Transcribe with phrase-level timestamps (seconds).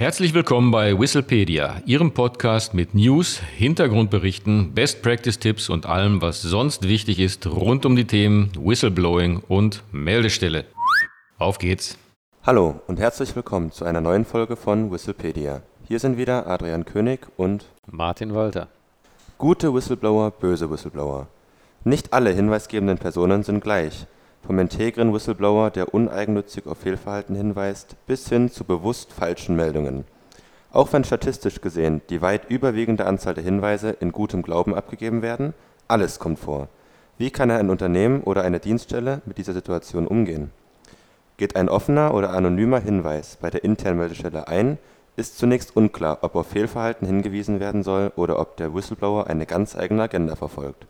[0.00, 6.40] Herzlich willkommen bei Whistlepedia, Ihrem Podcast mit News, Hintergrundberichten, Best Practice Tipps und allem, was
[6.40, 10.64] sonst wichtig ist rund um die Themen Whistleblowing und Meldestelle.
[11.36, 11.98] Auf geht's!
[12.44, 15.60] Hallo und herzlich willkommen zu einer neuen Folge von Whistlepedia.
[15.86, 18.68] Hier sind wieder Adrian König und Martin Walter.
[19.36, 21.26] Gute Whistleblower, böse Whistleblower.
[21.84, 24.06] Nicht alle hinweisgebenden Personen sind gleich.
[24.46, 30.04] Vom integren Whistleblower, der uneigennützig auf Fehlverhalten hinweist, bis hin zu bewusst falschen Meldungen.
[30.72, 35.52] Auch wenn statistisch gesehen die weit überwiegende Anzahl der Hinweise in gutem Glauben abgegeben werden,
[35.88, 36.68] alles kommt vor.
[37.18, 40.50] Wie kann ein Unternehmen oder eine Dienststelle mit dieser Situation umgehen?
[41.36, 44.78] Geht ein offener oder anonymer Hinweis bei der internen Meldestelle ein,
[45.16, 49.76] ist zunächst unklar, ob auf Fehlverhalten hingewiesen werden soll oder ob der Whistleblower eine ganz
[49.76, 50.86] eigene Agenda verfolgt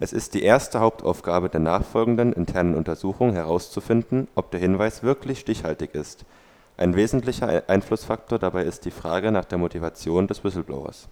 [0.00, 5.94] es ist die erste Hauptaufgabe der nachfolgenden internen Untersuchung herauszufinden, ob der Hinweis wirklich stichhaltig
[5.94, 6.24] ist.
[6.76, 11.08] Ein wesentlicher Einflussfaktor dabei ist die Frage nach der Motivation des Whistleblowers.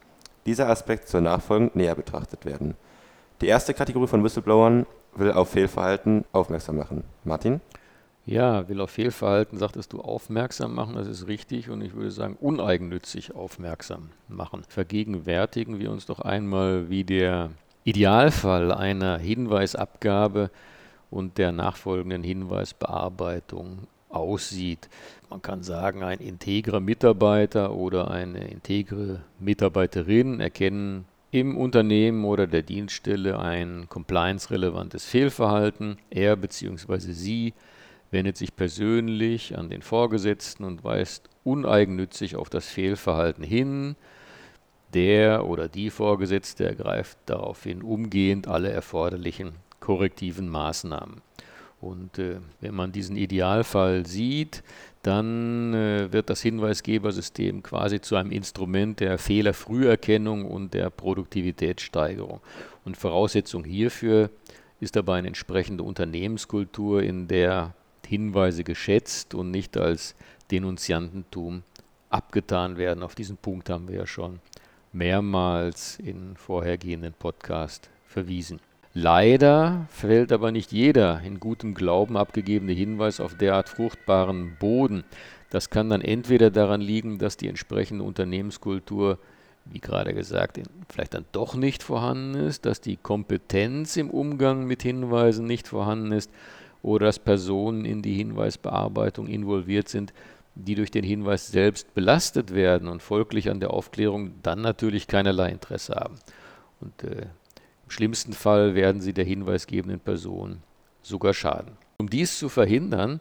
[0.46, 2.74] Dieser Aspekt soll nachfolgend näher betrachtet werden.
[3.40, 7.04] Die erste Kategorie von Whistleblowern will auf Fehlverhalten aufmerksam machen.
[7.22, 7.60] Martin?
[8.24, 12.36] Ja, will auf Fehlverhalten, sagtest du, aufmerksam machen, das ist richtig und ich würde sagen,
[12.40, 14.62] uneigennützig aufmerksam machen.
[14.68, 17.50] Vergegenwärtigen wir uns doch einmal, wie der
[17.84, 20.50] Idealfall einer Hinweisabgabe
[21.10, 24.88] und der nachfolgenden Hinweisbearbeitung aussieht.
[25.30, 32.62] Man kann sagen, ein integrer Mitarbeiter oder eine integre Mitarbeiterin erkennen im Unternehmen oder der
[32.62, 35.96] Dienststelle ein compliance-relevantes Fehlverhalten.
[36.10, 36.98] Er bzw.
[37.12, 37.54] sie
[38.10, 43.96] wendet sich persönlich an den Vorgesetzten und weist uneigennützig auf das Fehlverhalten hin
[44.94, 51.20] der oder die Vorgesetzte ergreift daraufhin umgehend alle erforderlichen korrektiven Maßnahmen.
[51.80, 54.62] Und äh, wenn man diesen Idealfall sieht,
[55.02, 62.40] dann äh, wird das Hinweisgebersystem quasi zu einem Instrument der Fehlerfrüherkennung und der Produktivitätssteigerung.
[62.84, 64.30] Und Voraussetzung hierfür
[64.78, 67.74] ist dabei eine entsprechende Unternehmenskultur, in der
[68.06, 70.14] Hinweise geschätzt und nicht als
[70.52, 71.62] Denunziantentum
[72.10, 73.02] abgetan werden.
[73.02, 74.38] Auf diesen Punkt haben wir ja schon
[74.92, 78.60] mehrmals in vorhergehenden Podcast verwiesen.
[78.94, 85.04] Leider fällt aber nicht jeder in gutem Glauben abgegebene Hinweis auf derart fruchtbaren Boden.
[85.48, 89.18] Das kann dann entweder daran liegen, dass die entsprechende Unternehmenskultur,
[89.64, 90.60] wie gerade gesagt,
[90.90, 96.12] vielleicht dann doch nicht vorhanden ist, dass die Kompetenz im Umgang mit Hinweisen nicht vorhanden
[96.12, 96.30] ist
[96.82, 100.12] oder dass Personen in die Hinweisbearbeitung involviert sind,
[100.54, 105.50] die durch den Hinweis selbst belastet werden und folglich an der Aufklärung dann natürlich keinerlei
[105.50, 106.16] Interesse haben.
[106.80, 107.22] Und äh,
[107.84, 110.62] im schlimmsten Fall werden sie der hinweisgebenden Person
[111.02, 111.76] sogar schaden.
[111.96, 113.20] Um dies zu verhindern,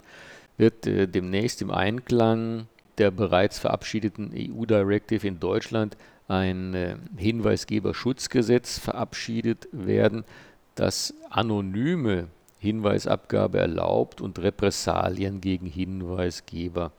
[0.58, 9.68] wird äh, demnächst im Einklang der bereits verabschiedeten EU-Directive in Deutschland ein äh, Hinweisgeberschutzgesetz verabschiedet
[9.72, 10.24] werden,
[10.76, 12.28] das anonyme
[12.60, 16.92] Hinweisabgabe erlaubt und Repressalien gegen Hinweisgeber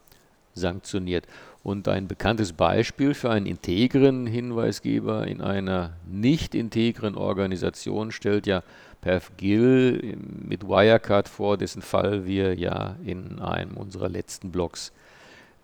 [0.54, 1.26] sanktioniert.
[1.62, 8.62] Und ein bekanntes Beispiel für einen integren Hinweisgeber in einer nicht integren Organisation stellt ja
[9.00, 14.92] Perf Gill mit Wirecard vor, dessen Fall wir ja in einem unserer letzten Blogs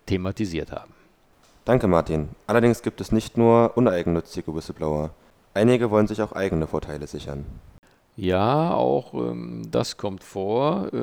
[0.05, 0.93] thematisiert haben.
[1.65, 2.29] Danke, Martin.
[2.47, 5.11] Allerdings gibt es nicht nur uneigennützige Whistleblower.
[5.53, 7.45] Einige wollen sich auch eigene Vorteile sichern.
[8.15, 10.97] Ja, auch ähm, das kommt vor, äh,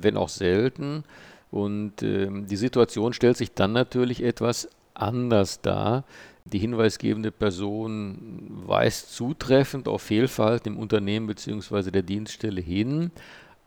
[0.00, 1.04] wenn auch selten.
[1.54, 6.02] Und äh, die Situation stellt sich dann natürlich etwas anders dar.
[6.44, 11.92] Die hinweisgebende Person weist zutreffend auf Fehlverhalten im Unternehmen bzw.
[11.92, 13.12] der Dienststelle hin,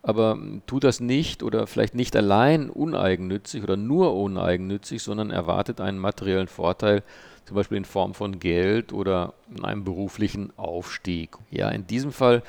[0.02, 5.98] aber tut das nicht oder vielleicht nicht allein uneigennützig oder nur uneigennützig, sondern erwartet einen
[5.98, 7.02] materiellen Vorteil,
[7.46, 9.32] zum Beispiel in Form von Geld oder
[9.62, 11.38] einem beruflichen Aufstieg.
[11.50, 12.42] Ja, in diesem Fall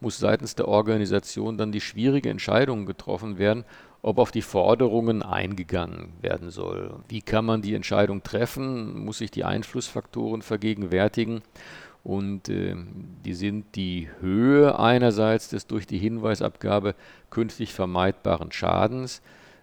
[0.00, 3.64] muss seitens der Organisation dann die schwierige Entscheidung getroffen werden,
[4.06, 6.94] ob auf die Forderungen eingegangen werden soll.
[7.08, 9.04] Wie kann man die Entscheidung treffen?
[9.04, 11.42] Muss sich die Einflussfaktoren vergegenwärtigen?
[12.04, 12.76] Und äh,
[13.24, 16.94] die sind die Höhe einerseits des durch die Hinweisabgabe
[17.30, 19.22] künftig vermeidbaren Schadens,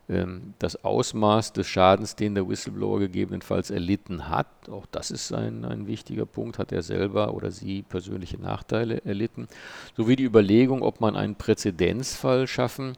[0.09, 5.63] ähm, das Ausmaß des Schadens, den der Whistleblower gegebenenfalls erlitten hat, auch das ist ein,
[5.63, 9.47] ein wichtiger Punkt, hat er selber oder sie persönliche Nachteile erlitten,
[9.95, 12.97] sowie die Überlegung, ob man einen Präzedenzfall schaffen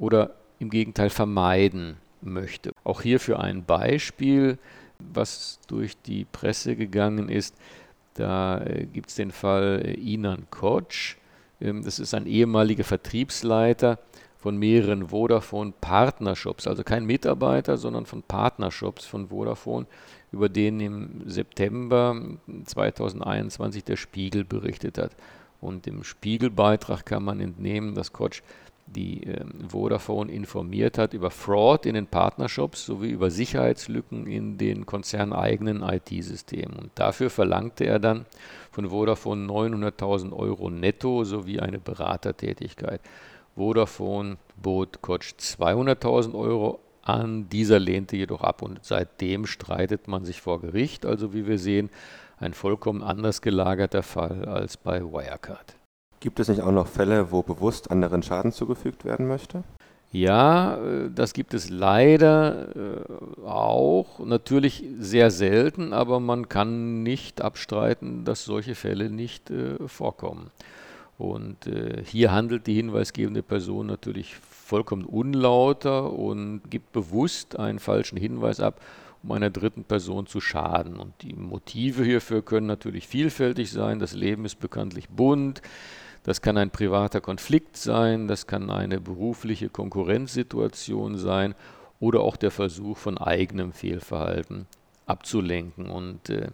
[0.00, 2.72] oder im Gegenteil vermeiden möchte.
[2.84, 4.58] Auch hierfür ein Beispiel,
[4.98, 7.56] was durch die Presse gegangen ist.
[8.14, 11.16] Da äh, gibt es den Fall äh, Inan Koch.
[11.60, 13.98] Ähm, das ist ein ehemaliger Vertriebsleiter
[14.36, 19.86] von mehreren Vodafone Partnershops, also kein Mitarbeiter, sondern von Partnershops von Vodafone,
[20.32, 22.16] über den im September
[22.64, 25.14] 2021 der Spiegel berichtet hat.
[25.60, 28.40] Und im Spiegelbeitrag kann man entnehmen, dass Koch
[28.94, 34.86] die äh, Vodafone informiert hat über Fraud in den Partnershops sowie über Sicherheitslücken in den
[34.86, 36.76] konzerneigenen IT-Systemen.
[36.76, 38.26] Und dafür verlangte er dann
[38.70, 43.00] von Vodafone 900.000 Euro netto sowie eine Beratertätigkeit.
[43.56, 50.40] Vodafone bot Koch 200.000 Euro an, dieser lehnte jedoch ab und seitdem streitet man sich
[50.40, 51.06] vor Gericht.
[51.06, 51.90] Also wie wir sehen,
[52.38, 55.79] ein vollkommen anders gelagerter Fall als bei Wirecard.
[56.20, 59.64] Gibt es nicht auch noch Fälle, wo bewusst anderen Schaden zugefügt werden möchte?
[60.12, 64.18] Ja, äh, das gibt es leider äh, auch.
[64.18, 70.50] Natürlich sehr selten, aber man kann nicht abstreiten, dass solche Fälle nicht äh, vorkommen.
[71.16, 71.68] Und
[72.06, 78.80] hier handelt die hinweisgebende Person natürlich vollkommen unlauter und gibt bewusst einen falschen Hinweis ab,
[79.22, 80.96] um einer dritten Person zu schaden.
[80.96, 83.98] Und die Motive hierfür können natürlich vielfältig sein.
[83.98, 85.60] Das Leben ist bekanntlich bunt.
[86.22, 91.54] Das kann ein privater Konflikt sein, das kann eine berufliche Konkurrenzsituation sein
[91.98, 94.66] oder auch der Versuch von eigenem Fehlverhalten
[95.06, 95.86] abzulenken.
[95.86, 96.48] Und äh,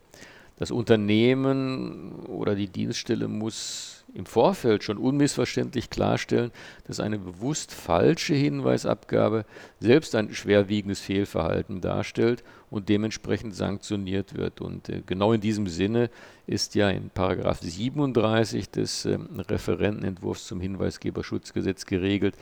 [0.57, 6.51] das Unternehmen oder die Dienststelle muss im Vorfeld schon unmissverständlich klarstellen,
[6.87, 9.45] dass eine bewusst falsche Hinweisabgabe
[9.79, 14.63] selbst ein schwerwiegendes Fehlverhalten darstellt und dementsprechend sanktioniert wird.
[14.63, 16.09] Und äh, genau in diesem Sinne
[16.47, 22.37] ist ja in Paragraph 37 des äh, Referentenentwurfs zum Hinweisgeberschutzgesetz geregelt,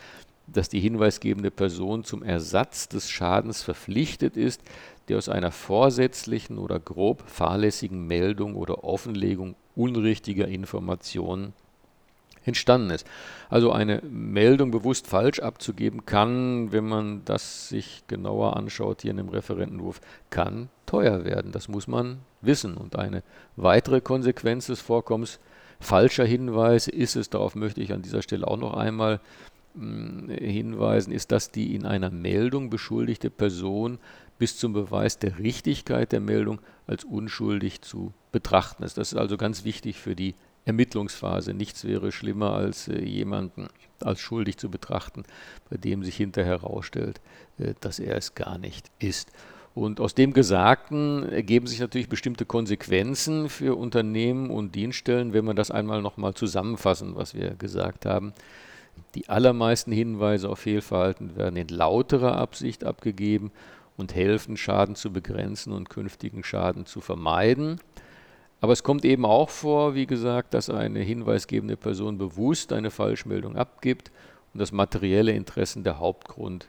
[0.47, 4.63] dass die hinweisgebende Person zum Ersatz des Schadens verpflichtet ist,
[5.09, 11.53] der aus einer vorsätzlichen oder grob fahrlässigen Meldung oder Offenlegung unrichtiger Informationen
[12.45, 13.07] entstanden ist.
[13.49, 19.17] Also eine Meldung bewusst falsch abzugeben kann, wenn man das sich genauer anschaut hier in
[19.17, 20.01] dem Referentenwurf,
[20.31, 21.53] kann teuer werden.
[21.53, 22.77] Das muss man wissen.
[22.77, 23.23] Und eine
[23.57, 25.39] weitere Konsequenz des Vorkommens
[25.81, 29.21] falscher Hinweise ist es, darauf möchte ich an dieser Stelle auch noch einmal
[29.77, 33.99] hinweisen, ist, dass die in einer Meldung beschuldigte Person
[34.39, 38.99] bis zum Beweis der Richtigkeit der Meldung als unschuldig zu betrachten ist.
[38.99, 40.35] Das ist also ganz wichtig für die
[40.65, 41.55] Ermittlungsphase.
[41.55, 43.69] Nichts wäre schlimmer, als äh, jemanden
[44.01, 45.25] als schuldig zu betrachten,
[45.71, 47.21] bei dem sich hinterher herausstellt,
[47.59, 49.31] äh, dass er es gar nicht ist.
[49.75, 55.55] Und aus dem Gesagten ergeben sich natürlich bestimmte Konsequenzen für Unternehmen und Dienststellen, wenn wir
[55.55, 58.33] das einmal nochmal zusammenfassen, was wir gesagt haben.
[59.15, 63.53] Die allermeisten Hinweise auf Fehlverhalten werden in lauterer Absicht abgegeben
[63.97, 67.81] und helfen, Schaden zu begrenzen und künftigen Schaden zu vermeiden.
[68.61, 73.57] Aber es kommt eben auch vor, wie gesagt, dass eine hinweisgebende Person bewusst eine Falschmeldung
[73.57, 74.11] abgibt
[74.53, 76.69] und dass materielle Interessen der Hauptgrund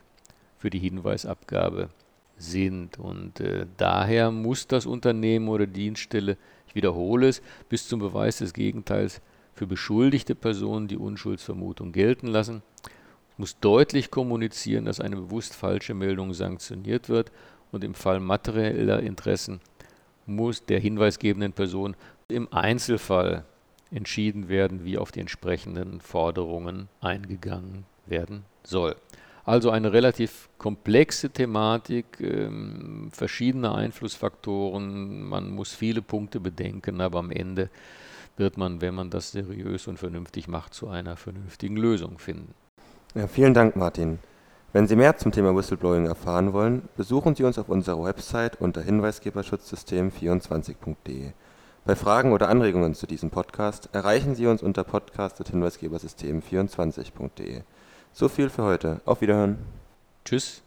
[0.58, 1.90] für die Hinweisabgabe
[2.38, 3.00] sind.
[3.00, 6.38] Und äh, daher muss das Unternehmen oder Dienststelle,
[6.68, 9.22] ich wiederhole es, bis zum Beweis des Gegenteils
[9.56, 12.62] für beschuldigte Personen die Unschuldsvermutung gelten lassen,
[13.38, 17.32] muss deutlich kommunizieren, dass eine bewusst falsche Meldung sanktioniert wird
[17.72, 19.60] und im Fall materieller Interessen
[20.26, 21.96] muss der hinweisgebenden Person
[22.28, 23.46] im Einzelfall
[23.92, 28.96] entschieden werden, wie auf die entsprechenden Forderungen eingegangen werden soll.
[29.46, 37.30] Also eine relativ komplexe Thematik, ähm, verschiedene Einflussfaktoren, man muss viele Punkte bedenken, aber am
[37.30, 37.70] Ende
[38.38, 42.54] wird man, wenn man das seriös und vernünftig macht, zu einer vernünftigen Lösung finden.
[43.14, 44.20] Ja, vielen Dank, Martin.
[44.74, 48.82] Wenn Sie mehr zum Thema Whistleblowing erfahren wollen, besuchen Sie uns auf unserer Website unter
[48.82, 51.32] hinweisgeberschutzsystem24.de.
[51.86, 57.62] Bei Fragen oder Anregungen zu diesem Podcast erreichen Sie uns unter podcast.hinweisgebersystem24.de.
[58.12, 59.00] So viel für heute.
[59.06, 59.60] Auf Wiederhören.
[60.26, 60.65] Tschüss.